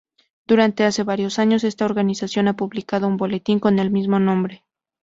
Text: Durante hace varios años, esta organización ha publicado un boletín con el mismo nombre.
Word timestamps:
Durante 0.47 0.83
hace 0.83 1.03
varios 1.03 1.37
años, 1.37 1.63
esta 1.63 1.85
organización 1.85 2.47
ha 2.47 2.55
publicado 2.55 3.07
un 3.07 3.17
boletín 3.17 3.59
con 3.59 3.77
el 3.77 3.91
mismo 3.91 4.17
nombre. 4.17 4.63